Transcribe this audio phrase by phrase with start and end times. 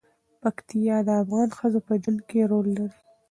[0.41, 2.97] پکتیا د افغان ښځو په ژوند کې رول لري.